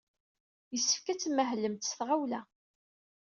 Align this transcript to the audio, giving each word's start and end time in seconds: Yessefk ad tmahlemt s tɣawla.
Yessefk 0.73 1.05
ad 1.07 1.19
tmahlemt 1.19 1.87
s 1.89 1.91
tɣawla. 1.97 2.41